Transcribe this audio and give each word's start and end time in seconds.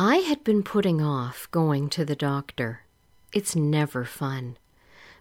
I 0.00 0.18
had 0.18 0.44
been 0.44 0.62
putting 0.62 1.02
off 1.02 1.48
going 1.50 1.88
to 1.88 2.04
the 2.04 2.14
doctor. 2.14 2.82
It's 3.32 3.56
never 3.56 4.04
fun. 4.04 4.56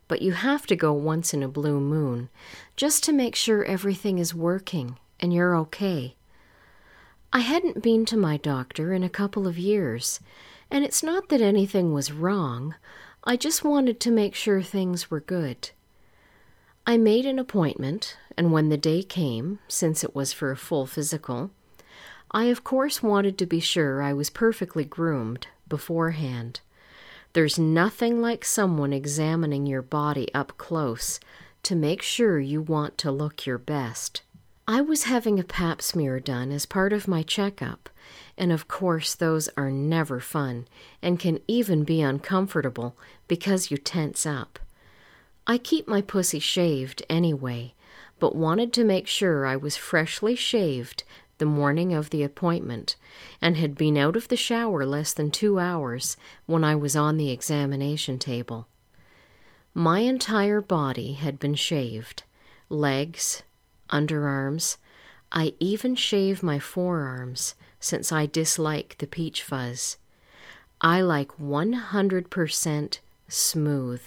But 0.07 0.21
you 0.21 0.33
have 0.33 0.67
to 0.67 0.75
go 0.75 0.93
once 0.93 1.33
in 1.33 1.41
a 1.41 1.47
blue 1.47 1.79
moon 1.79 2.29
just 2.75 3.03
to 3.05 3.11
make 3.11 3.35
sure 3.35 3.65
everything 3.65 4.19
is 4.19 4.35
working 4.35 4.99
and 5.19 5.33
you're 5.33 5.55
okay. 5.55 6.15
I 7.33 7.39
hadn't 7.39 7.81
been 7.81 8.05
to 8.05 8.17
my 8.17 8.37
doctor 8.37 8.93
in 8.93 9.01
a 9.01 9.09
couple 9.09 9.47
of 9.47 9.57
years, 9.57 10.19
and 10.69 10.85
it's 10.85 11.01
not 11.01 11.29
that 11.29 11.41
anything 11.41 11.91
was 11.91 12.11
wrong. 12.11 12.75
I 13.23 13.35
just 13.35 13.63
wanted 13.63 13.99
to 14.01 14.11
make 14.11 14.35
sure 14.35 14.61
things 14.61 15.09
were 15.09 15.19
good. 15.19 15.71
I 16.85 16.97
made 16.97 17.25
an 17.25 17.39
appointment, 17.39 18.15
and 18.37 18.53
when 18.53 18.69
the 18.69 18.77
day 18.77 19.01
came, 19.01 19.57
since 19.67 20.03
it 20.03 20.13
was 20.13 20.33
for 20.33 20.51
a 20.51 20.55
full 20.55 20.85
physical, 20.85 21.49
I 22.31 22.45
of 22.45 22.63
course 22.63 23.01
wanted 23.01 23.37
to 23.37 23.45
be 23.45 23.59
sure 23.59 24.01
I 24.01 24.13
was 24.13 24.29
perfectly 24.29 24.83
groomed 24.83 25.47
beforehand. 25.67 26.59
There's 27.33 27.59
nothing 27.59 28.21
like 28.21 28.43
someone 28.43 28.93
examining 28.93 29.65
your 29.65 29.81
body 29.81 30.33
up 30.33 30.57
close 30.57 31.19
to 31.63 31.75
make 31.75 32.01
sure 32.01 32.39
you 32.39 32.61
want 32.61 32.97
to 32.99 33.11
look 33.11 33.45
your 33.45 33.57
best. 33.57 34.21
I 34.67 34.81
was 34.81 35.03
having 35.03 35.39
a 35.39 35.43
pap 35.43 35.81
smear 35.81 36.19
done 36.19 36.51
as 36.51 36.65
part 36.65 36.91
of 36.91 37.07
my 37.07 37.23
checkup, 37.23 37.89
and 38.37 38.51
of 38.51 38.67
course, 38.67 39.15
those 39.15 39.49
are 39.55 39.71
never 39.71 40.19
fun 40.19 40.67
and 41.01 41.19
can 41.19 41.39
even 41.47 41.83
be 41.83 42.01
uncomfortable 42.01 42.97
because 43.27 43.71
you 43.71 43.77
tense 43.77 44.25
up. 44.25 44.59
I 45.45 45.57
keep 45.57 45.87
my 45.87 46.01
pussy 46.01 46.39
shaved 46.39 47.03
anyway, 47.09 47.73
but 48.19 48.35
wanted 48.35 48.73
to 48.73 48.83
make 48.83 49.07
sure 49.07 49.45
I 49.45 49.55
was 49.55 49.77
freshly 49.77 50.35
shaved 50.35 51.03
the 51.37 51.45
morning 51.45 51.93
of 51.93 52.09
the 52.09 52.23
appointment 52.23 52.95
and 53.41 53.57
had 53.57 53.75
been 53.75 53.97
out 53.97 54.15
of 54.15 54.27
the 54.27 54.35
shower 54.35 54.85
less 54.85 55.13
than 55.13 55.31
two 55.31 55.59
hours 55.59 56.17
when 56.45 56.63
I 56.63 56.75
was 56.75 56.95
on 56.95 57.17
the 57.17 57.31
examination 57.31 58.19
table. 58.19 58.67
My 59.73 59.99
entire 59.99 60.61
body 60.61 61.13
had 61.13 61.39
been 61.39 61.55
shaved 61.55 62.23
legs, 62.69 63.43
underarms. 63.89 64.77
I 65.31 65.53
even 65.59 65.95
shave 65.95 66.43
my 66.43 66.59
forearms 66.59 67.55
since 67.79 68.11
I 68.11 68.25
dislike 68.25 68.95
the 68.97 69.07
peach 69.07 69.43
fuzz. 69.43 69.97
I 70.81 71.01
like 71.01 71.29
100% 71.37 72.99
smooth. 73.27 74.01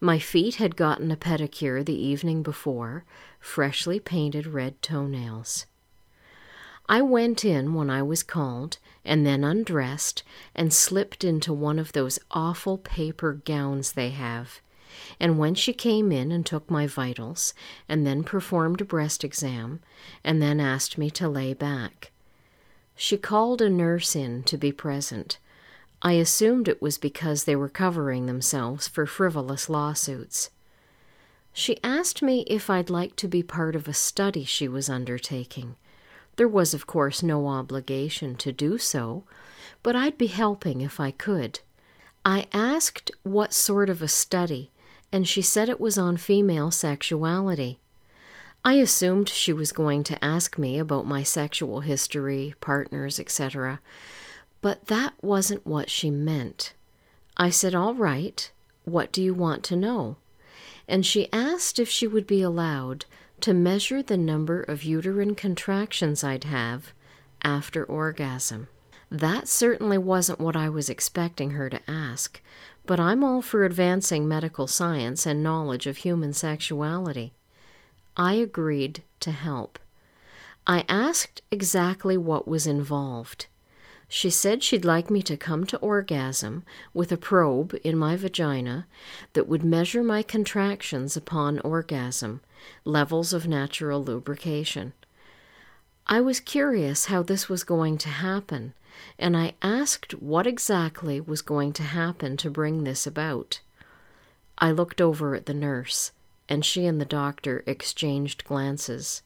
My 0.00 0.18
feet 0.18 0.56
had 0.56 0.76
gotten 0.76 1.10
a 1.10 1.16
pedicure 1.16 1.84
the 1.84 1.94
evening 1.94 2.42
before, 2.42 3.04
freshly 3.40 3.98
painted 4.00 4.46
red 4.46 4.80
toenails. 4.82 5.66
I 6.88 7.00
went 7.00 7.44
in 7.44 7.74
when 7.74 7.88
I 7.88 8.02
was 8.02 8.22
called, 8.22 8.78
and 9.04 9.26
then 9.26 9.42
undressed 9.42 10.22
and 10.54 10.72
slipped 10.72 11.24
into 11.24 11.52
one 11.52 11.78
of 11.78 11.92
those 11.92 12.18
awful 12.30 12.78
paper 12.78 13.40
gowns 13.44 13.92
they 13.92 14.10
have. 14.10 14.60
And 15.18 15.38
when 15.38 15.54
she 15.54 15.72
came 15.72 16.12
in 16.12 16.30
and 16.30 16.44
took 16.44 16.70
my 16.70 16.86
vitals, 16.86 17.54
and 17.88 18.06
then 18.06 18.22
performed 18.22 18.80
a 18.80 18.84
breast 18.84 19.24
exam, 19.24 19.80
and 20.22 20.42
then 20.42 20.60
asked 20.60 20.98
me 20.98 21.10
to 21.10 21.28
lay 21.28 21.54
back, 21.54 22.10
she 22.94 23.16
called 23.16 23.60
a 23.60 23.68
nurse 23.68 24.14
in 24.14 24.42
to 24.44 24.56
be 24.56 24.70
present, 24.70 25.38
I 26.02 26.12
assumed 26.12 26.68
it 26.68 26.82
was 26.82 26.98
because 26.98 27.44
they 27.44 27.56
were 27.56 27.70
covering 27.70 28.26
themselves 28.26 28.86
for 28.86 29.06
frivolous 29.06 29.70
lawsuits. 29.70 30.50
She 31.52 31.82
asked 31.82 32.20
me 32.20 32.42
if 32.46 32.68
I'd 32.68 32.90
like 32.90 33.16
to 33.16 33.28
be 33.28 33.42
part 33.42 33.74
of 33.74 33.88
a 33.88 33.94
study 33.94 34.44
she 34.44 34.68
was 34.68 34.90
undertaking. 34.90 35.76
There 36.36 36.48
was, 36.48 36.74
of 36.74 36.86
course, 36.86 37.22
no 37.22 37.46
obligation 37.46 38.34
to 38.36 38.52
do 38.52 38.78
so, 38.78 39.24
but 39.82 39.94
I'd 39.94 40.18
be 40.18 40.26
helping 40.26 40.80
if 40.80 40.98
I 40.98 41.10
could. 41.10 41.60
I 42.24 42.46
asked 42.52 43.10
what 43.22 43.52
sort 43.52 43.90
of 43.90 44.02
a 44.02 44.08
study, 44.08 44.70
and 45.12 45.28
she 45.28 45.42
said 45.42 45.68
it 45.68 45.80
was 45.80 45.98
on 45.98 46.16
female 46.16 46.70
sexuality. 46.70 47.78
I 48.64 48.74
assumed 48.74 49.28
she 49.28 49.52
was 49.52 49.72
going 49.72 50.04
to 50.04 50.24
ask 50.24 50.56
me 50.56 50.78
about 50.78 51.06
my 51.06 51.22
sexual 51.22 51.80
history, 51.80 52.54
partners, 52.60 53.20
etc., 53.20 53.80
but 54.62 54.86
that 54.86 55.12
wasn't 55.20 55.66
what 55.66 55.90
she 55.90 56.10
meant. 56.10 56.72
I 57.36 57.50
said, 57.50 57.74
All 57.74 57.92
right, 57.92 58.50
what 58.86 59.12
do 59.12 59.22
you 59.22 59.34
want 59.34 59.62
to 59.64 59.76
know? 59.76 60.16
And 60.88 61.04
she 61.04 61.30
asked 61.30 61.78
if 61.78 61.90
she 61.90 62.06
would 62.06 62.26
be 62.26 62.40
allowed 62.40 63.04
to 63.44 63.52
measure 63.52 64.02
the 64.02 64.16
number 64.16 64.62
of 64.62 64.84
uterine 64.84 65.34
contractions 65.34 66.24
I'd 66.24 66.44
have 66.44 66.94
after 67.42 67.84
orgasm. 67.84 68.68
That 69.10 69.48
certainly 69.48 69.98
wasn't 69.98 70.40
what 70.40 70.56
I 70.56 70.70
was 70.70 70.88
expecting 70.88 71.50
her 71.50 71.68
to 71.68 71.78
ask, 71.86 72.40
but 72.86 72.98
I'm 72.98 73.22
all 73.22 73.42
for 73.42 73.62
advancing 73.62 74.26
medical 74.26 74.66
science 74.66 75.26
and 75.26 75.42
knowledge 75.42 75.86
of 75.86 75.98
human 75.98 76.32
sexuality. 76.32 77.34
I 78.16 78.32
agreed 78.32 79.02
to 79.20 79.30
help. 79.30 79.78
I 80.66 80.86
asked 80.88 81.42
exactly 81.50 82.16
what 82.16 82.48
was 82.48 82.66
involved. 82.66 83.44
She 84.16 84.30
said 84.30 84.62
she'd 84.62 84.84
like 84.84 85.10
me 85.10 85.22
to 85.22 85.36
come 85.36 85.66
to 85.66 85.78
orgasm 85.78 86.62
with 86.94 87.10
a 87.10 87.16
probe 87.16 87.76
in 87.82 87.98
my 87.98 88.14
vagina 88.14 88.86
that 89.32 89.48
would 89.48 89.64
measure 89.64 90.04
my 90.04 90.22
contractions 90.22 91.16
upon 91.16 91.58
orgasm, 91.58 92.40
levels 92.84 93.32
of 93.32 93.48
natural 93.48 94.04
lubrication. 94.04 94.92
I 96.06 96.20
was 96.20 96.38
curious 96.38 97.06
how 97.06 97.24
this 97.24 97.48
was 97.48 97.64
going 97.64 97.98
to 97.98 98.08
happen, 98.08 98.74
and 99.18 99.36
I 99.36 99.54
asked 99.60 100.12
what 100.22 100.46
exactly 100.46 101.20
was 101.20 101.42
going 101.42 101.72
to 101.72 101.82
happen 101.82 102.36
to 102.36 102.48
bring 102.48 102.84
this 102.84 103.08
about. 103.08 103.62
I 104.58 104.70
looked 104.70 105.00
over 105.00 105.34
at 105.34 105.46
the 105.46 105.54
nurse, 105.54 106.12
and 106.48 106.64
she 106.64 106.86
and 106.86 107.00
the 107.00 107.04
doctor 107.04 107.64
exchanged 107.66 108.44
glances, 108.44 109.22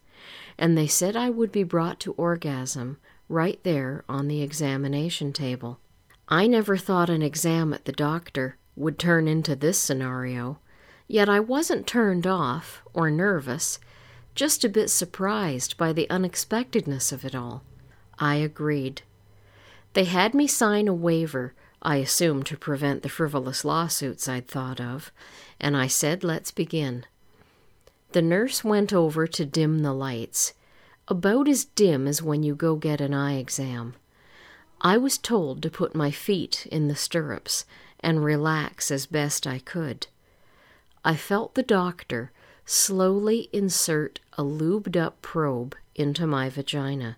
and 0.57 0.79
they 0.79 0.87
said 0.87 1.15
I 1.15 1.29
would 1.29 1.53
be 1.53 1.63
brought 1.63 2.01
to 2.01 2.15
orgasm 2.15 2.97
right 3.29 3.61
there 3.63 4.05
on 4.09 4.29
the 4.29 4.43
examination 4.43 5.33
table. 5.33 5.79
I 6.29 6.47
never 6.47 6.77
thought 6.77 7.11
an 7.11 7.23
exam 7.23 7.73
at 7.73 7.85
the 7.85 7.93
doctor 7.93 8.57
would 8.77 8.99
turn 8.99 9.29
into 9.29 9.57
this 9.57 9.79
scenario, 9.79 10.59
yet 11.07 11.29
I 11.29 11.41
wasn't 11.41 11.87
turned 11.87 12.27
off 12.27 12.83
or 12.95 13.11
nervous, 13.11 13.79
just 14.35 14.65
a 14.65 14.69
bit 14.69 14.89
surprised 14.89 15.77
by 15.77 15.93
the 15.93 16.09
unexpectedness 16.11 17.13
of 17.13 17.25
it 17.25 17.35
all. 17.35 17.63
I 18.19 18.37
agreed. 18.37 19.03
They 19.95 20.05
had 20.05 20.35
me 20.35 20.47
sign 20.47 20.87
a 20.87 20.95
waiver, 20.95 21.55
I 21.83 21.97
assumed 21.97 22.47
to 22.47 22.57
prevent 22.57 23.03
the 23.03 23.09
frivolous 23.09 23.65
lawsuits 23.65 24.29
I'd 24.29 24.49
thought 24.49 24.81
of, 24.81 25.13
and 25.61 25.77
I 25.77 25.87
said, 25.87 26.25
Let's 26.25 26.51
begin. 26.51 27.05
The 28.13 28.23
nurse 28.23 28.65
went 28.65 28.93
over 28.93 29.27
to 29.27 29.45
dim 29.45 29.81
the 29.81 29.93
lights 29.93 30.55
about 31.09 31.49
as 31.49 31.65
dim 31.65 32.07
as 32.07 32.23
when 32.23 32.43
you 32.43 32.55
go 32.55 32.77
get 32.77 33.01
an 33.01 33.15
eye 33.15 33.39
exam. 33.39 33.95
I 34.81 34.97
was 34.97 35.19
told 35.19 35.63
to 35.63 35.71
put 35.71 35.95
my 35.95 36.11
feet 36.11 36.67
in 36.71 36.89
the 36.89 36.95
stirrups 36.95 37.65
and 38.01 38.23
relax 38.23 38.91
as 38.91 39.07
best 39.07 39.47
I 39.47 39.59
could. 39.59 40.07
I 41.05 41.17
felt 41.17 41.55
the 41.55 41.63
doctor 41.63 42.31
slowly 42.67 43.49
insert 43.53 44.21
a 44.37 44.45
lubed 44.45 44.97
up 44.97 45.21
probe 45.23 45.75
into 45.95 46.27
my 46.27 46.51
vagina. 46.51 47.17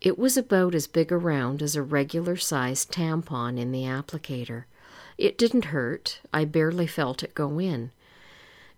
It 0.00 0.18
was 0.18 0.36
about 0.36 0.74
as 0.74 0.86
big 0.86 1.10
around 1.10 1.62
as 1.62 1.74
a 1.74 1.82
regular 1.82 2.36
sized 2.36 2.92
tampon 2.92 3.58
in 3.58 3.72
the 3.72 3.82
applicator. 3.82 4.64
It 5.18 5.38
didn't 5.38 5.66
hurt, 5.66 6.20
I 6.32 6.44
barely 6.44 6.86
felt 6.86 7.22
it 7.22 7.34
go 7.34 7.58
in. 7.58 7.90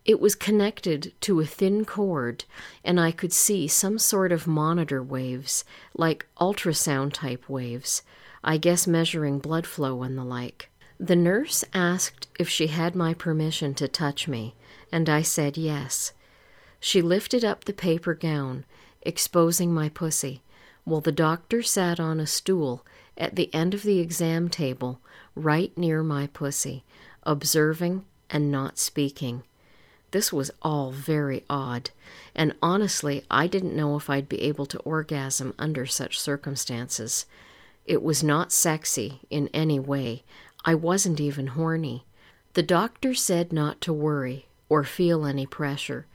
It 0.04 0.20
was 0.20 0.34
connected 0.34 1.12
to 1.20 1.38
a 1.38 1.46
thin 1.46 1.84
cord, 1.84 2.44
and 2.84 2.98
I 2.98 3.12
could 3.12 3.32
see 3.32 3.68
some 3.68 3.98
sort 3.98 4.32
of 4.32 4.48
monitor 4.48 5.00
waves, 5.02 5.64
like 5.94 6.26
ultrasound 6.40 7.12
type 7.12 7.48
waves, 7.48 8.02
I 8.42 8.56
guess 8.56 8.86
measuring 8.86 9.38
blood 9.38 9.66
flow 9.66 10.02
and 10.02 10.18
the 10.18 10.24
like. 10.24 10.70
The 10.98 11.14
nurse 11.14 11.64
asked 11.72 12.26
if 12.38 12.48
she 12.48 12.66
had 12.66 12.96
my 12.96 13.14
permission 13.14 13.74
to 13.74 13.86
touch 13.86 14.26
me, 14.26 14.56
and 14.90 15.08
I 15.08 15.22
said 15.22 15.56
yes. 15.56 16.12
She 16.80 17.00
lifted 17.00 17.44
up 17.44 17.64
the 17.64 17.72
paper 17.72 18.14
gown, 18.14 18.64
exposing 19.02 19.72
my 19.72 19.88
pussy, 19.88 20.42
while 20.84 21.00
the 21.00 21.12
doctor 21.12 21.62
sat 21.62 22.00
on 22.00 22.18
a 22.18 22.26
stool 22.26 22.84
at 23.16 23.36
the 23.36 23.54
end 23.54 23.72
of 23.72 23.84
the 23.84 24.00
exam 24.00 24.48
table, 24.48 25.00
right 25.36 25.76
near 25.78 26.02
my 26.02 26.26
pussy, 26.26 26.82
observing 27.22 28.04
and 28.28 28.50
not 28.50 28.78
speaking. 28.78 29.44
This 30.12 30.32
was 30.32 30.50
all 30.60 30.90
very 30.90 31.42
odd, 31.48 31.90
and 32.34 32.54
honestly, 32.62 33.24
I 33.30 33.46
didn't 33.46 33.74
know 33.74 33.96
if 33.96 34.10
I'd 34.10 34.28
be 34.28 34.42
able 34.42 34.66
to 34.66 34.78
orgasm 34.80 35.54
under 35.58 35.86
such 35.86 36.20
circumstances. 36.20 37.24
It 37.86 38.02
was 38.02 38.22
not 38.22 38.52
sexy 38.52 39.20
in 39.30 39.48
any 39.54 39.80
way. 39.80 40.22
I 40.66 40.74
wasn't 40.74 41.18
even 41.18 41.48
horny. 41.48 42.04
The 42.52 42.62
doctor 42.62 43.14
said 43.14 43.54
not 43.54 43.80
to 43.80 43.92
worry 43.92 44.46
or 44.68 44.84
feel 44.84 45.24
any 45.24 45.46
pressure, 45.46 46.06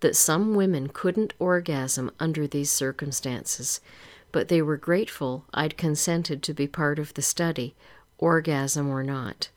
that 0.00 0.16
some 0.16 0.54
women 0.56 0.88
couldn't 0.88 1.32
orgasm 1.38 2.10
under 2.18 2.48
these 2.48 2.70
circumstances, 2.70 3.80
but 4.32 4.48
they 4.48 4.62
were 4.62 4.76
grateful 4.76 5.44
I'd 5.54 5.76
consented 5.76 6.42
to 6.42 6.52
be 6.52 6.66
part 6.66 6.98
of 6.98 7.14
the 7.14 7.22
study, 7.22 7.76
orgasm 8.18 8.90
or 8.90 9.04
not. 9.04 9.48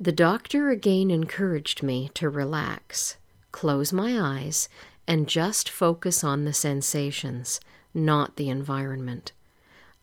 The 0.00 0.12
doctor 0.12 0.68
again 0.68 1.12
encouraged 1.12 1.84
me 1.84 2.10
to 2.14 2.28
relax, 2.28 3.16
close 3.56 3.90
my 3.90 4.20
eyes, 4.20 4.68
and 5.08 5.26
just 5.26 5.70
focus 5.70 6.22
on 6.22 6.44
the 6.44 6.52
sensations, 6.52 7.58
not 7.94 8.36
the 8.36 8.50
environment. 8.50 9.32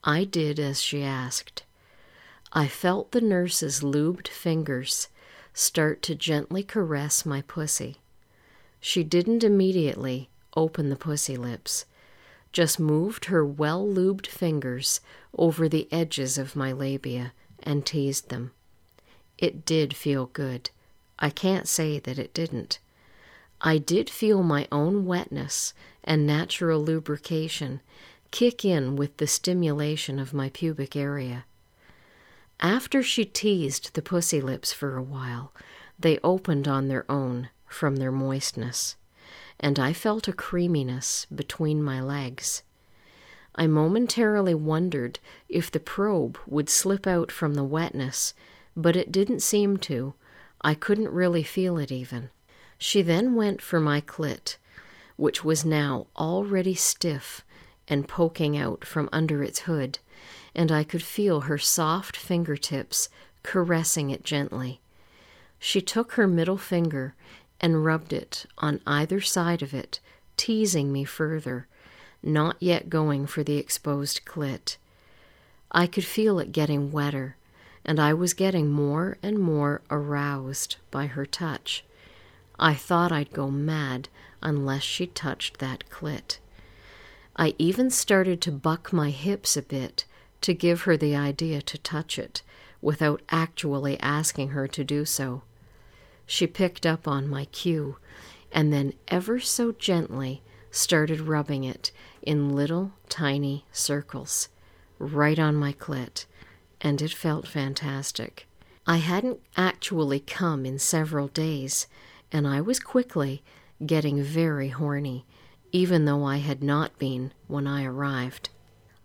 I 0.03 0.23
did 0.23 0.59
as 0.59 0.81
she 0.81 1.03
asked. 1.03 1.61
I 2.51 2.67
felt 2.67 3.11
the 3.11 3.21
nurse's 3.21 3.83
lubed 3.83 4.27
fingers 4.27 5.07
start 5.53 6.01
to 6.01 6.15
gently 6.15 6.63
caress 6.63 7.27
my 7.27 7.43
pussy. 7.43 7.97
She 8.79 9.03
didn't 9.03 9.43
immediately 9.43 10.29
open 10.57 10.89
the 10.89 10.95
pussy 10.95 11.37
lips, 11.37 11.85
just 12.51 12.79
moved 12.79 13.25
her 13.25 13.45
well 13.45 13.87
lubed 13.87 14.25
fingers 14.25 14.99
over 15.37 15.69
the 15.69 15.87
edges 15.91 16.39
of 16.39 16.55
my 16.55 16.71
labia 16.71 17.33
and 17.61 17.85
teased 17.85 18.29
them. 18.29 18.49
It 19.37 19.63
did 19.63 19.95
feel 19.95 20.25
good. 20.25 20.71
I 21.19 21.29
can't 21.29 21.67
say 21.67 21.99
that 21.99 22.17
it 22.17 22.33
didn't. 22.33 22.79
I 23.65 23.77
did 23.77 24.09
feel 24.09 24.43
my 24.43 24.67
own 24.73 25.05
wetness 25.05 25.73
and 26.03 26.27
natural 26.27 26.83
lubrication 26.83 27.79
kick 28.29 28.65
in 28.65 28.97
with 28.97 29.15
the 29.17 29.27
stimulation 29.27 30.19
of 30.19 30.33
my 30.33 30.49
pubic 30.49 30.97
area. 30.97 31.45
After 32.59 33.01
she 33.01 33.23
teased 33.23 33.93
the 33.93 34.01
pussy 34.01 34.41
lips 34.41 34.73
for 34.73 34.97
a 34.97 35.01
while, 35.01 35.53
they 35.97 36.19
opened 36.25 36.67
on 36.67 36.89
their 36.89 37.09
own 37.09 37.49
from 37.65 37.95
their 37.95 38.11
moistness, 38.11 38.97
and 39.61 39.79
I 39.79 39.93
felt 39.93 40.27
a 40.27 40.33
creaminess 40.33 41.25
between 41.33 41.81
my 41.81 42.01
legs. 42.01 42.63
I 43.55 43.67
momentarily 43.67 44.55
wondered 44.55 45.19
if 45.47 45.71
the 45.71 45.79
probe 45.79 46.37
would 46.45 46.69
slip 46.69 47.07
out 47.07 47.31
from 47.31 47.53
the 47.53 47.63
wetness, 47.63 48.33
but 48.75 48.97
it 48.97 49.11
didn't 49.11 49.41
seem 49.41 49.77
to. 49.77 50.15
I 50.61 50.73
couldn't 50.73 51.11
really 51.11 51.43
feel 51.43 51.77
it 51.77 51.91
even. 51.91 52.29
She 52.85 53.01
then 53.01 53.35
went 53.35 53.61
for 53.61 53.79
my 53.79 54.01
clit, 54.01 54.57
which 55.15 55.41
was 55.41 55.63
now 55.63 56.07
already 56.17 56.75
stiff 56.75 57.41
and 57.87 58.09
poking 58.09 58.57
out 58.57 58.83
from 58.83 59.07
under 59.13 59.41
its 59.41 59.59
hood, 59.59 59.99
and 60.53 60.69
I 60.69 60.83
could 60.83 61.01
feel 61.01 61.41
her 61.41 61.57
soft 61.57 62.17
fingertips 62.17 63.07
caressing 63.41 64.09
it 64.09 64.25
gently. 64.25 64.81
She 65.59 65.79
took 65.79 66.15
her 66.15 66.27
middle 66.27 66.57
finger 66.57 67.15
and 67.61 67.85
rubbed 67.85 68.11
it 68.11 68.47
on 68.57 68.81
either 68.85 69.21
side 69.21 69.61
of 69.61 69.73
it, 69.73 70.01
teasing 70.35 70.91
me 70.91 71.05
further, 71.05 71.67
not 72.21 72.57
yet 72.59 72.89
going 72.89 73.27
for 73.27 73.43
the 73.43 73.55
exposed 73.55 74.25
clit. 74.25 74.75
I 75.71 75.87
could 75.87 76.03
feel 76.03 76.37
it 76.37 76.51
getting 76.51 76.91
wetter, 76.91 77.37
and 77.85 77.97
I 77.97 78.13
was 78.13 78.33
getting 78.33 78.69
more 78.69 79.17
and 79.23 79.39
more 79.39 79.79
aroused 79.89 80.75
by 80.91 81.05
her 81.05 81.25
touch. 81.25 81.85
I 82.59 82.73
thought 82.73 83.11
I'd 83.11 83.33
go 83.33 83.49
mad 83.49 84.09
unless 84.41 84.83
she 84.83 85.07
touched 85.07 85.57
that 85.59 85.83
clit. 85.89 86.37
I 87.35 87.55
even 87.57 87.89
started 87.89 88.41
to 88.41 88.51
buck 88.51 88.93
my 88.93 89.09
hips 89.09 89.57
a 89.57 89.61
bit 89.61 90.05
to 90.41 90.53
give 90.53 90.81
her 90.81 90.95
the 90.95 91.15
idea 91.15 91.61
to 91.61 91.77
touch 91.77 92.19
it 92.19 92.41
without 92.81 93.21
actually 93.29 93.99
asking 93.99 94.49
her 94.49 94.67
to 94.67 94.83
do 94.83 95.05
so. 95.05 95.41
She 96.25 96.47
picked 96.47 96.85
up 96.85 97.07
on 97.07 97.27
my 97.27 97.45
cue 97.45 97.97
and 98.51 98.71
then 98.71 98.93
ever 99.07 99.39
so 99.39 99.71
gently 99.71 100.43
started 100.69 101.21
rubbing 101.21 101.63
it 101.63 101.91
in 102.21 102.55
little 102.55 102.91
tiny 103.09 103.65
circles 103.71 104.49
right 104.99 105.39
on 105.39 105.55
my 105.55 105.73
clit, 105.73 106.25
and 106.81 107.01
it 107.01 107.13
felt 107.13 107.47
fantastic. 107.47 108.47
I 108.85 108.97
hadn't 108.97 109.39
actually 109.57 110.19
come 110.19 110.65
in 110.65 110.79
several 110.79 111.27
days, 111.27 111.87
and 112.33 112.47
I 112.47 112.59
was 112.61 112.79
quickly 112.79 113.43
getting 113.85 114.23
very 114.23 114.69
horny, 114.69 115.25
even 115.71 116.05
though 116.05 116.23
I 116.23 116.37
had 116.37 116.63
not 116.63 116.97
been 116.97 117.31
when 117.47 117.67
I 117.67 117.85
arrived. 117.85 118.49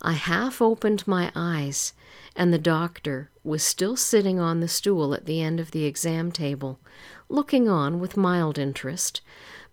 I 0.00 0.12
half 0.12 0.62
opened 0.62 1.06
my 1.06 1.30
eyes, 1.34 1.92
and 2.34 2.52
the 2.52 2.58
doctor 2.58 3.30
was 3.44 3.62
still 3.62 3.96
sitting 3.96 4.40
on 4.40 4.60
the 4.60 4.69
stool 4.69 5.12
at 5.12 5.26
the 5.26 5.42
end 5.42 5.60
of 5.60 5.72
the 5.72 5.84
exam 5.84 6.32
table, 6.32 6.80
looking 7.28 7.69
on 7.69 8.00
with 8.00 8.16
mild 8.16 8.58
interest, 8.58 9.20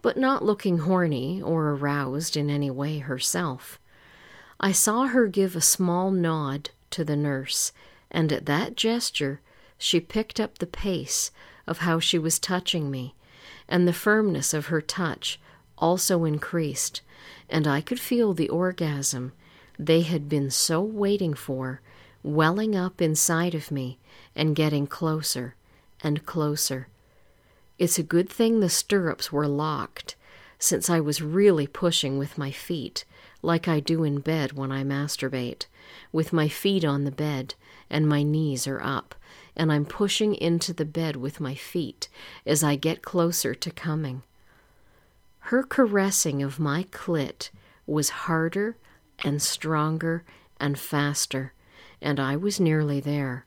but 0.01 0.17
not 0.17 0.43
looking 0.43 0.79
horny 0.79 1.41
or 1.41 1.69
aroused 1.69 2.35
in 2.35 2.49
any 2.49 2.69
way 2.69 2.99
herself. 2.99 3.79
I 4.59 4.71
saw 4.71 5.05
her 5.07 5.27
give 5.27 5.55
a 5.55 5.61
small 5.61 6.11
nod 6.11 6.71
to 6.89 7.05
the 7.05 7.15
nurse, 7.15 7.71
and 8.11 8.33
at 8.33 8.45
that 8.47 8.75
gesture 8.75 9.41
she 9.77 9.99
picked 9.99 10.39
up 10.39 10.57
the 10.57 10.67
pace 10.67 11.31
of 11.67 11.79
how 11.79 11.99
she 11.99 12.17
was 12.17 12.39
touching 12.39 12.89
me 12.89 13.15
and 13.67 13.87
the 13.87 13.93
firmness 13.93 14.53
of 14.53 14.67
her 14.67 14.81
touch 14.81 15.39
also 15.77 16.23
increased, 16.23 17.01
and 17.49 17.67
I 17.67 17.81
could 17.81 17.99
feel 17.99 18.33
the 18.33 18.49
orgasm 18.49 19.33
they 19.77 20.01
had 20.01 20.29
been 20.29 20.49
so 20.49 20.81
waiting 20.81 21.33
for 21.33 21.81
welling 22.23 22.75
up 22.75 23.01
inside 23.01 23.53
of 23.53 23.71
me 23.71 23.99
and 24.35 24.55
getting 24.55 24.87
closer 24.87 25.55
and 26.01 26.25
closer. 26.25 26.87
It's 27.77 27.99
a 27.99 28.03
good 28.03 28.29
thing 28.29 28.59
the 28.59 28.69
stirrups 28.69 29.31
were 29.31 29.47
locked, 29.47 30.15
since 30.57 30.89
I 30.89 30.99
was 30.99 31.21
really 31.21 31.67
pushing 31.67 32.17
with 32.17 32.37
my 32.37 32.51
feet, 32.51 33.03
like 33.41 33.67
I 33.67 33.79
do 33.79 34.03
in 34.03 34.19
bed 34.19 34.53
when 34.53 34.71
I 34.71 34.83
masturbate, 34.83 35.65
with 36.11 36.33
my 36.33 36.47
feet 36.47 36.85
on 36.85 37.03
the 37.03 37.11
bed 37.11 37.53
and 37.89 38.07
my 38.07 38.23
knees 38.23 38.65
are 38.65 38.81
up, 38.81 39.13
and 39.55 39.71
I'm 39.71 39.85
pushing 39.85 40.35
into 40.35 40.73
the 40.73 40.85
bed 40.85 41.15
with 41.15 41.39
my 41.39 41.55
feet 41.55 42.09
as 42.45 42.63
I 42.63 42.75
get 42.75 43.01
closer 43.01 43.55
to 43.55 43.71
coming. 43.71 44.23
Her 45.39 45.63
caressing 45.63 46.41
of 46.41 46.59
my 46.59 46.83
clit 46.85 47.49
was 47.85 48.09
harder 48.09 48.77
and 49.23 49.41
stronger 49.41 50.23
and 50.59 50.77
faster, 50.77 51.53
and 52.01 52.19
I 52.19 52.35
was 52.35 52.59
nearly 52.59 52.99
there, 52.99 53.45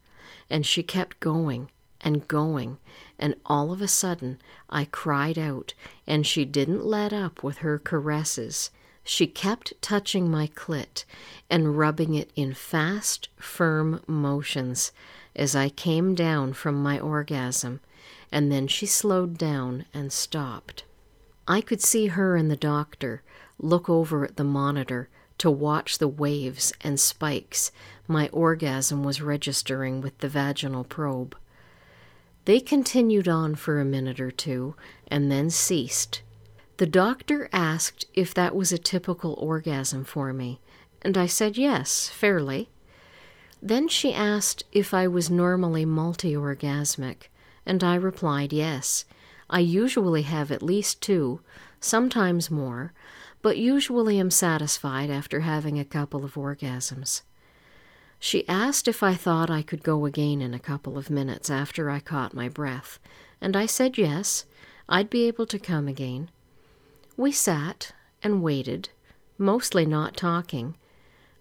and 0.49 0.65
she 0.65 0.83
kept 0.83 1.21
going 1.21 1.71
and 2.01 2.29
going, 2.29 2.79
and 3.19 3.35
all 3.45 3.73
of 3.73 3.83
a 3.83 3.89
sudden 3.89 4.39
I 4.71 4.85
cried 4.85 5.39
out, 5.39 5.75
and 6.07 6.27
she 6.27 6.45
didn't 6.45 6.85
let 6.85 7.13
up 7.13 7.43
with 7.43 7.59
her 7.59 7.79
caresses. 7.79 8.71
She 9.03 9.27
kept 9.27 9.73
touching 9.83 10.31
my 10.31 10.49
clit 10.49 11.05
and 11.51 11.79
rubbing 11.79 12.15
it 12.15 12.31
in 12.37 12.55
fast, 12.55 13.29
firm 13.37 14.03
motions 14.07 14.93
as 15.39 15.57
I 15.57 15.69
came 15.69 16.15
down 16.15 16.53
from 16.53 16.83
my 16.83 16.99
orgasm, 16.99 17.81
and 18.31 18.53
then 18.53 18.67
she 18.67 18.85
slowed 18.85 19.39
down 19.39 19.87
and 19.95 20.13
stopped. 20.13 20.85
I 21.47 21.61
could 21.61 21.81
see 21.81 22.09
her 22.09 22.37
and 22.37 22.51
the 22.51 22.57
doctor 22.57 23.23
look 23.59 23.89
over 23.89 24.25
at 24.25 24.37
the 24.37 24.45
monitor 24.45 25.09
to 25.39 25.51
watch 25.51 25.99
the 25.99 26.09
waves 26.09 26.73
and 26.83 27.01
spikes 27.01 27.73
my 28.09 28.29
orgasm 28.29 29.05
was 29.05 29.21
registering 29.21 30.01
with 30.01 30.19
the 30.19 30.29
vaginal 30.29 30.85
probe. 30.85 31.37
They 32.47 32.59
continued 32.61 33.29
on 33.29 33.55
for 33.55 33.79
a 33.79 33.85
minute 33.85 34.19
or 34.19 34.31
two 34.31 34.75
and 35.09 35.31
then 35.31 35.51
ceased. 35.51 36.23
The 36.79 36.87
doctor 36.87 37.51
asked 37.53 38.07
if 38.15 38.33
that 38.35 38.57
was 38.57 38.73
a 38.73 38.79
typical 38.79 39.35
orgasm 39.35 40.05
for 40.05 40.33
me, 40.33 40.61
and 41.03 41.19
I 41.19 41.27
said 41.27 41.59
yes, 41.59 42.09
fairly. 42.09 42.71
Then 43.61 43.89
she 43.89 44.13
asked 44.13 44.65
if 44.73 44.95
I 44.95 45.09
was 45.09 45.31
normally 45.31 45.85
multi 45.85 46.35
orgasmic, 46.35 47.29
and 47.67 47.83
I 47.83 47.97
replied 47.97 48.53
yes. 48.53 49.05
I 49.51 49.61
usually 49.61 50.23
have 50.23 50.53
at 50.53 50.63
least 50.63 51.01
two, 51.01 51.41
sometimes 51.81 52.51
more, 52.51 52.93
but 53.43 53.57
usually 53.57 54.19
am 54.19 54.31
satisfied 54.31 55.11
after 55.11 55.41
having 55.41 55.79
a 55.79 55.85
couple 55.85 56.25
of 56.25 56.35
orgasms. 56.35 57.23
She 58.21 58.49
asked 58.49 58.89
if 58.89 59.03
I 59.03 59.15
thought 59.15 59.51
I 59.51 59.63
could 59.63 59.83
go 59.83 60.05
again 60.05 60.43
in 60.43 60.55
a 60.55 60.59
couple 60.59 60.99
of 60.99 61.11
minutes 61.11 61.51
after 61.51 61.89
I 61.89 62.01
caught 62.01 62.35
my 62.35 62.49
breath, 62.49 62.99
and 63.41 63.57
I 63.57 63.67
said 63.67 63.97
yes, 63.97 64.45
I'd 64.89 65.11
be 65.11 65.27
able 65.29 65.47
to 65.47 65.59
come 65.59 65.89
again. 65.89 66.31
We 67.17 67.33
sat 67.33 67.93
and 68.23 68.43
waited, 68.43 68.91
mostly 69.39 69.87
not 69.87 70.17
talking 70.17 70.77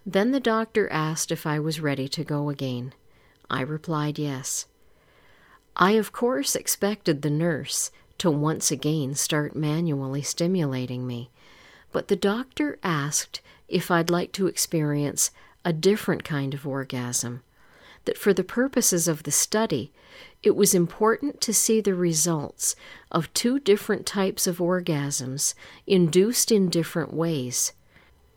then 0.09 0.31
the 0.31 0.39
doctor 0.39 0.89
asked 0.89 1.33
if 1.33 1.45
I 1.45 1.59
was 1.59 1.81
ready 1.81 2.07
to 2.07 2.23
go 2.23 2.49
again. 2.49 2.93
I 3.49 3.59
replied 3.59 4.17
yes. 4.17 4.65
I, 5.75 5.91
of 5.91 6.13
course, 6.13 6.55
expected 6.55 7.21
the 7.21 7.29
nurse 7.29 7.91
to 8.19 8.31
once 8.31 8.71
again 8.71 9.15
start 9.15 9.53
manually 9.53 10.21
stimulating 10.21 11.05
me, 11.05 11.29
but 11.91 12.07
the 12.07 12.15
doctor 12.15 12.79
asked 12.81 13.41
if 13.67 13.91
I'd 13.91 14.09
like 14.09 14.31
to 14.31 14.47
experience 14.47 15.31
a 15.65 15.73
different 15.73 16.23
kind 16.23 16.53
of 16.53 16.65
orgasm, 16.65 17.43
that 18.05 18.17
for 18.17 18.33
the 18.33 18.45
purposes 18.45 19.09
of 19.09 19.23
the 19.23 19.31
study, 19.31 19.91
it 20.41 20.55
was 20.55 20.73
important 20.73 21.41
to 21.41 21.53
see 21.53 21.81
the 21.81 21.93
results 21.93 22.77
of 23.11 23.33
two 23.33 23.59
different 23.59 24.05
types 24.05 24.47
of 24.47 24.59
orgasms 24.59 25.53
induced 25.85 26.49
in 26.49 26.69
different 26.69 27.13
ways. 27.13 27.73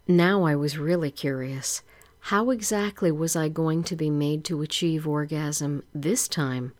Now 0.06 0.44
I 0.44 0.56
was 0.56 0.78
really 0.78 1.10
curious. 1.10 1.82
How 2.24 2.50
exactly 2.50 3.10
was 3.10 3.34
I 3.36 3.48
going 3.48 3.82
to 3.84 3.96
be 3.96 4.10
made 4.10 4.44
to 4.46 4.62
achieve 4.62 5.06
orgasm 5.06 5.84
this 5.94 6.28
time? 6.28 6.72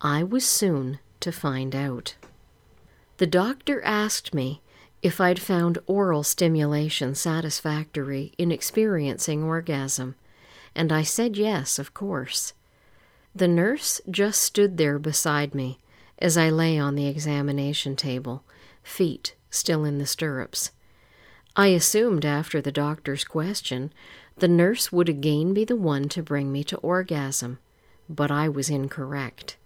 I 0.00 0.22
was 0.22 0.44
soon 0.44 0.98
to 1.20 1.32
find 1.32 1.74
out. 1.74 2.16
The 3.16 3.26
doctor 3.26 3.82
asked 3.82 4.34
me 4.34 4.60
if 5.02 5.20
I'd 5.20 5.40
found 5.40 5.78
oral 5.86 6.22
stimulation 6.22 7.14
satisfactory 7.14 8.32
in 8.36 8.52
experiencing 8.52 9.42
orgasm, 9.42 10.16
and 10.74 10.92
I 10.92 11.02
said 11.02 11.36
yes, 11.36 11.78
of 11.78 11.94
course. 11.94 12.52
The 13.34 13.48
nurse 13.48 14.00
just 14.10 14.42
stood 14.42 14.76
there 14.76 14.98
beside 14.98 15.54
me 15.54 15.78
as 16.18 16.36
I 16.36 16.50
lay 16.50 16.78
on 16.78 16.94
the 16.94 17.06
examination 17.06 17.96
table, 17.96 18.42
feet 18.82 19.34
still 19.50 19.84
in 19.84 19.98
the 19.98 20.06
stirrups. 20.06 20.70
I 21.58 21.68
assumed 21.68 22.26
after 22.26 22.60
the 22.60 22.70
doctor's 22.70 23.24
question 23.24 23.90
the 24.36 24.46
nurse 24.46 24.92
would 24.92 25.08
again 25.08 25.54
be 25.54 25.64
the 25.64 25.74
one 25.74 26.10
to 26.10 26.22
bring 26.22 26.52
me 26.52 26.62
to 26.64 26.76
orgasm, 26.78 27.58
but 28.10 28.30
I 28.30 28.50
was 28.50 28.68
incorrect. 28.68 29.56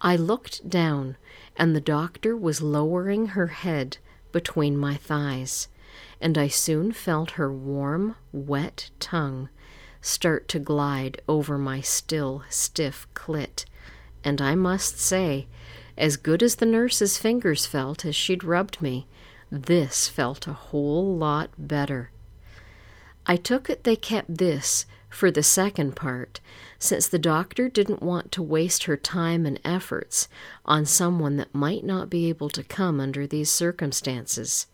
I 0.00 0.16
looked 0.16 0.70
down, 0.70 1.18
and 1.58 1.76
the 1.76 1.80
doctor 1.82 2.34
was 2.34 2.62
lowering 2.62 3.26
her 3.28 3.48
head 3.48 3.98
between 4.32 4.78
my 4.78 4.94
thighs, 4.94 5.68
and 6.22 6.38
I 6.38 6.48
soon 6.48 6.92
felt 6.92 7.32
her 7.32 7.52
warm, 7.52 8.16
wet 8.32 8.90
tongue 8.98 9.50
start 10.00 10.48
to 10.48 10.58
glide 10.58 11.20
over 11.28 11.58
my 11.58 11.82
still, 11.82 12.44
stiff 12.48 13.06
clit. 13.14 13.66
And 14.24 14.40
I 14.40 14.54
must 14.54 14.98
say, 14.98 15.48
as 15.98 16.16
good 16.16 16.42
as 16.42 16.56
the 16.56 16.66
nurse's 16.66 17.18
fingers 17.18 17.66
felt 17.66 18.06
as 18.06 18.16
she'd 18.16 18.42
rubbed 18.42 18.80
me, 18.80 19.06
this 19.54 20.08
felt 20.08 20.48
a 20.48 20.52
whole 20.52 21.16
lot 21.16 21.50
better. 21.56 22.10
I 23.24 23.36
took 23.36 23.70
it 23.70 23.84
they 23.84 23.94
kept 23.94 24.36
this 24.36 24.84
for 25.08 25.30
the 25.30 25.44
second 25.44 25.94
part, 25.94 26.40
since 26.78 27.06
the 27.06 27.20
doctor 27.20 27.68
didn't 27.68 28.02
want 28.02 28.32
to 28.32 28.42
waste 28.42 28.84
her 28.84 28.96
time 28.96 29.46
and 29.46 29.60
efforts 29.64 30.28
on 30.64 30.84
someone 30.84 31.36
that 31.36 31.54
might 31.54 31.84
not 31.84 32.10
be 32.10 32.28
able 32.28 32.48
to 32.50 32.64
come 32.64 32.98
under 32.98 33.28
these 33.28 33.48
circumstances. 33.48 34.66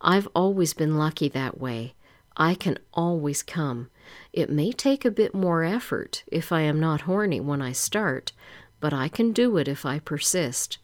I've 0.00 0.28
always 0.34 0.72
been 0.72 0.96
lucky 0.96 1.28
that 1.28 1.60
way. 1.60 1.92
I 2.38 2.54
can 2.54 2.78
always 2.94 3.42
come. 3.42 3.90
It 4.32 4.48
may 4.48 4.72
take 4.72 5.04
a 5.04 5.10
bit 5.10 5.34
more 5.34 5.62
effort 5.62 6.24
if 6.26 6.52
I 6.52 6.62
am 6.62 6.80
not 6.80 7.02
horny 7.02 7.38
when 7.38 7.60
I 7.60 7.72
start, 7.72 8.32
but 8.80 8.94
I 8.94 9.08
can 9.08 9.32
do 9.32 9.58
it 9.58 9.68
if 9.68 9.84
I 9.84 9.98
persist. 9.98 10.78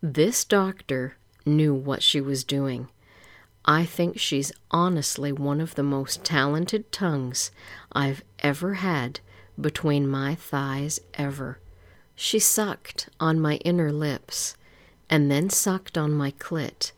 This 0.00 0.42
doctor 0.42 1.18
knew 1.46 1.72
what 1.72 2.02
she 2.02 2.20
was 2.20 2.44
doing. 2.44 2.88
I 3.64 3.84
think 3.84 4.18
she's 4.18 4.52
honestly 4.70 5.32
one 5.32 5.60
of 5.60 5.74
the 5.74 5.82
most 5.82 6.24
talented 6.24 6.92
tongues 6.92 7.50
I've 7.92 8.22
ever 8.40 8.74
had 8.74 9.20
between 9.60 10.06
my 10.06 10.34
thighs 10.34 11.00
ever. 11.14 11.58
She 12.14 12.38
sucked 12.38 13.08
on 13.18 13.40
my 13.40 13.56
inner 13.56 13.92
lips 13.92 14.56
and 15.10 15.30
then 15.30 15.50
sucked 15.50 15.96
on 15.96 16.12
my 16.12 16.30
clit, 16.32 16.92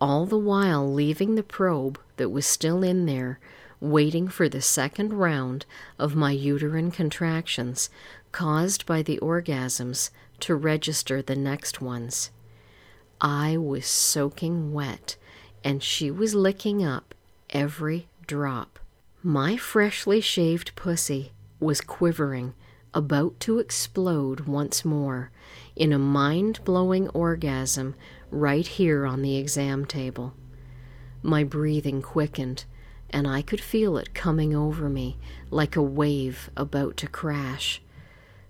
all 0.00 0.26
the 0.26 0.38
while 0.38 0.90
leaving 0.90 1.34
the 1.34 1.42
probe 1.42 1.98
that 2.16 2.30
was 2.30 2.46
still 2.46 2.82
in 2.82 3.06
there, 3.06 3.38
waiting 3.80 4.28
for 4.28 4.48
the 4.48 4.62
second 4.62 5.12
round 5.12 5.64
of 5.98 6.16
my 6.16 6.32
uterine 6.32 6.90
contractions 6.90 7.90
caused 8.32 8.86
by 8.86 9.02
the 9.02 9.18
orgasms 9.18 10.10
to 10.40 10.54
register 10.54 11.22
the 11.22 11.36
next 11.36 11.80
ones. 11.80 12.30
I 13.20 13.56
was 13.56 13.86
soaking 13.86 14.72
wet, 14.72 15.16
and 15.64 15.82
she 15.82 16.10
was 16.10 16.34
licking 16.34 16.84
up 16.84 17.14
every 17.50 18.06
drop. 18.26 18.78
My 19.22 19.56
freshly 19.56 20.20
shaved 20.20 20.76
pussy 20.76 21.32
was 21.58 21.80
quivering, 21.80 22.54
about 22.94 23.38
to 23.40 23.58
explode 23.58 24.40
once 24.40 24.84
more 24.84 25.30
in 25.74 25.92
a 25.92 25.98
mind 25.98 26.60
blowing 26.64 27.08
orgasm 27.08 27.94
right 28.30 28.66
here 28.66 29.04
on 29.04 29.22
the 29.22 29.36
exam 29.36 29.84
table. 29.84 30.34
My 31.22 31.42
breathing 31.42 32.02
quickened, 32.02 32.64
and 33.10 33.26
I 33.26 33.42
could 33.42 33.60
feel 33.60 33.96
it 33.98 34.14
coming 34.14 34.54
over 34.54 34.88
me 34.88 35.16
like 35.50 35.74
a 35.74 35.82
wave 35.82 36.50
about 36.56 36.96
to 36.98 37.08
crash. 37.08 37.82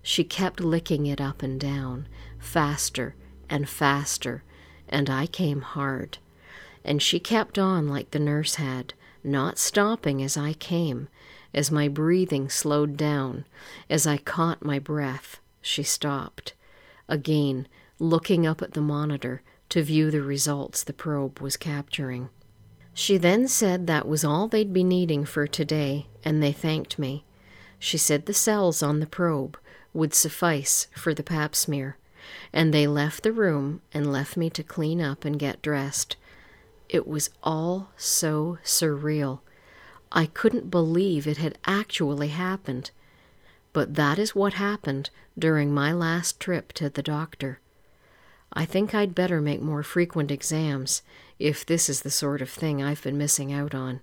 She 0.02 0.24
kept 0.24 0.60
licking 0.60 1.06
it 1.06 1.20
up 1.20 1.42
and 1.42 1.58
down, 1.58 2.06
faster 2.38 3.14
and 3.48 3.68
faster 3.68 4.42
and 4.88 5.10
I 5.10 5.26
came 5.26 5.60
hard. 5.60 6.18
And 6.84 7.02
she 7.02 7.20
kept 7.20 7.58
on 7.58 7.88
like 7.88 8.10
the 8.10 8.18
nurse 8.18 8.56
had, 8.56 8.94
not 9.22 9.58
stopping 9.58 10.22
as 10.22 10.36
I 10.36 10.52
came. 10.54 11.08
As 11.54 11.70
my 11.70 11.88
breathing 11.88 12.48
slowed 12.48 12.96
down, 12.96 13.44
as 13.88 14.06
I 14.06 14.18
caught 14.18 14.64
my 14.64 14.78
breath, 14.78 15.40
she 15.60 15.82
stopped. 15.82 16.54
Again, 17.08 17.66
looking 17.98 18.46
up 18.46 18.62
at 18.62 18.74
the 18.74 18.80
monitor 18.80 19.42
to 19.70 19.82
view 19.82 20.10
the 20.10 20.22
results 20.22 20.84
the 20.84 20.92
probe 20.92 21.40
was 21.40 21.56
capturing. 21.56 22.28
She 22.94 23.16
then 23.16 23.48
said 23.48 23.86
that 23.86 24.08
was 24.08 24.24
all 24.24 24.48
they'd 24.48 24.72
be 24.72 24.84
needing 24.84 25.24
for 25.24 25.46
today, 25.46 26.06
and 26.24 26.42
they 26.42 26.52
thanked 26.52 26.98
me. 26.98 27.24
She 27.78 27.96
said 27.96 28.26
the 28.26 28.34
cells 28.34 28.82
on 28.82 29.00
the 29.00 29.06
probe 29.06 29.58
would 29.92 30.14
suffice 30.14 30.88
for 30.94 31.14
the 31.14 31.22
pap 31.22 31.54
smear 31.54 31.96
and 32.52 32.72
they 32.72 32.86
left 32.86 33.22
the 33.22 33.32
room 33.32 33.82
and 33.92 34.12
left 34.12 34.36
me 34.36 34.50
to 34.50 34.62
clean 34.62 35.00
up 35.00 35.24
and 35.24 35.38
get 35.38 35.62
dressed. 35.62 36.16
It 36.88 37.06
was 37.06 37.30
all 37.42 37.90
so 37.96 38.58
surreal. 38.64 39.40
I 40.10 40.26
couldn't 40.26 40.70
believe 40.70 41.26
it 41.26 41.36
had 41.36 41.58
actually 41.66 42.28
happened. 42.28 42.90
But 43.72 43.94
that 43.94 44.18
is 44.18 44.34
what 44.34 44.54
happened 44.54 45.10
during 45.38 45.72
my 45.72 45.92
last 45.92 46.40
trip 46.40 46.72
to 46.74 46.88
the 46.88 47.02
doctor. 47.02 47.60
I 48.52 48.64
think 48.64 48.94
I'd 48.94 49.14
better 49.14 49.40
make 49.40 49.60
more 49.60 49.82
frequent 49.82 50.30
exams 50.30 51.02
if 51.38 51.66
this 51.66 51.88
is 51.88 52.02
the 52.02 52.10
sort 52.10 52.40
of 52.40 52.48
thing 52.48 52.82
I've 52.82 53.02
been 53.02 53.18
missing 53.18 53.52
out 53.52 53.74
on. 53.74 54.00